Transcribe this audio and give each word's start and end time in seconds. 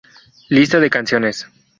Lista 0.49 0.79
de 0.79 0.89
Canciones 0.89 1.45